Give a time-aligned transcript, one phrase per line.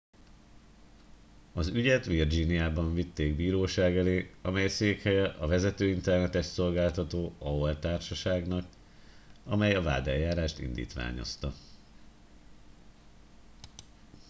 [1.53, 8.65] "az ügyet virginiában vitték bíróság elé amely székhelye a vezető internetes szolgáltató "aol""-társaságnak
[9.45, 11.53] amely a vádeljárást indítványozta.